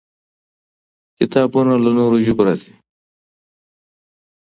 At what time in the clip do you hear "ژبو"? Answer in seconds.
2.25-2.41